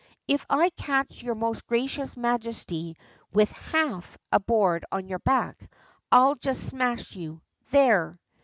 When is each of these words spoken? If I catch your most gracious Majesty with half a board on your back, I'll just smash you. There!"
If 0.27 0.43
I 0.49 0.71
catch 0.71 1.21
your 1.21 1.35
most 1.35 1.67
gracious 1.67 2.17
Majesty 2.17 2.97
with 3.31 3.51
half 3.51 4.17
a 4.31 4.39
board 4.39 4.83
on 4.91 5.07
your 5.07 5.19
back, 5.19 5.61
I'll 6.11 6.33
just 6.33 6.65
smash 6.65 7.15
you. 7.15 7.43
There!" 7.69 8.19